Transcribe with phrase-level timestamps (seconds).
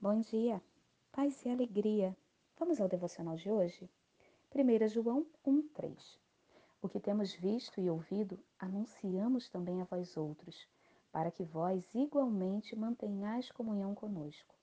[0.00, 0.62] Bom dia,
[1.10, 2.16] paz e alegria.
[2.56, 3.90] Vamos ao devocional de hoje?
[4.54, 6.20] 1 João 1,3
[6.80, 10.68] O que temos visto e ouvido, anunciamos também a vós outros,
[11.10, 14.54] para que vós igualmente mantenhais comunhão conosco.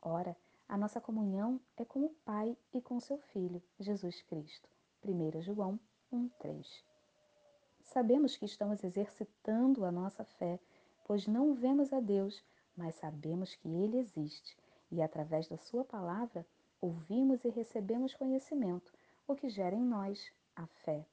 [0.00, 0.36] Ora,
[0.68, 4.68] a nossa comunhão é com o Pai e com seu Filho, Jesus Cristo.
[5.04, 5.76] 1 João
[6.12, 6.84] 1,3
[7.82, 10.60] Sabemos que estamos exercitando a nossa fé,
[11.04, 12.44] pois não vemos a Deus,
[12.76, 14.56] mas sabemos que Ele existe
[14.94, 16.46] e, através da Sua palavra,
[16.80, 18.92] ouvimos e recebemos conhecimento,
[19.26, 21.04] o que gera em nós a fé.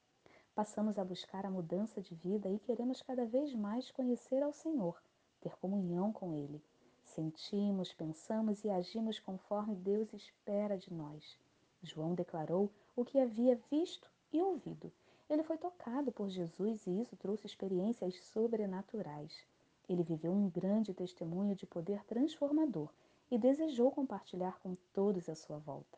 [0.54, 5.02] Passamos a buscar a mudança de vida e queremos cada vez mais conhecer ao Senhor,
[5.40, 6.62] ter comunhão com Ele.
[7.04, 11.40] Sentimos, pensamos e agimos conforme Deus espera de nós.
[11.82, 14.91] João declarou o que havia visto e ouvido.
[15.27, 19.44] Ele foi tocado por Jesus e isso trouxe experiências sobrenaturais.
[19.90, 22.91] Ele viveu um grande testemunho de poder transformador
[23.31, 25.98] e desejou compartilhar com todos à sua volta.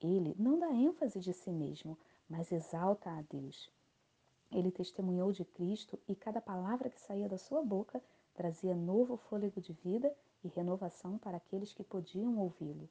[0.00, 1.96] Ele não dá ênfase de si mesmo,
[2.28, 3.70] mas exalta a Deus.
[4.50, 8.02] Ele testemunhou de Cristo e cada palavra que saía da sua boca
[8.34, 12.90] trazia novo fôlego de vida e renovação para aqueles que podiam ouvi-lo.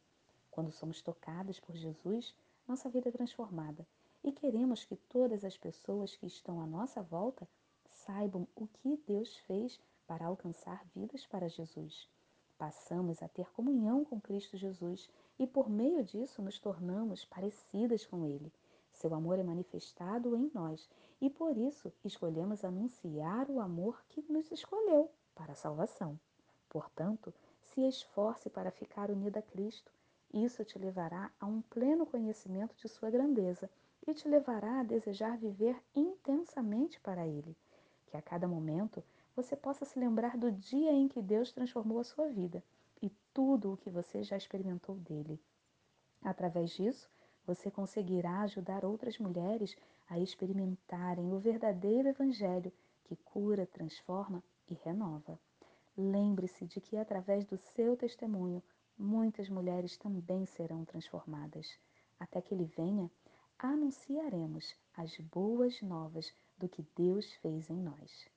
[0.50, 2.34] Quando somos tocados por Jesus,
[2.68, 3.86] nossa vida é transformada
[4.24, 7.48] e queremos que todas as pessoas que estão à nossa volta
[7.92, 12.10] saibam o que Deus fez para alcançar vidas para Jesus.
[12.64, 18.26] Passamos a ter comunhão com Cristo Jesus e por meio disso nos tornamos parecidas com
[18.26, 18.54] Ele.
[18.90, 24.50] Seu amor é manifestado em nós e por isso escolhemos anunciar o amor que nos
[24.50, 26.18] escolheu para a salvação.
[26.70, 29.92] Portanto, se esforce para ficar unida a Cristo.
[30.34, 33.70] Isso te levará a um pleno conhecimento de Sua grandeza
[34.08, 37.58] e te levará a desejar viver intensamente para Ele.
[38.08, 39.04] Que a cada momento
[39.36, 42.64] você possa se lembrar do dia em que Deus transformou a sua vida
[43.02, 45.40] e tudo o que você já experimentou dele.
[46.22, 47.10] Através disso,
[47.46, 49.76] você conseguirá ajudar outras mulheres
[50.08, 52.72] a experimentarem o verdadeiro Evangelho
[53.04, 55.40] que cura, transforma e renova.
[55.98, 58.64] Lembre-se de que através do seu testemunho,
[58.98, 61.68] muitas mulheres também serão transformadas.
[62.20, 63.12] Até que ele venha,
[63.60, 68.33] anunciaremos as boas novas do que Deus fez em nós.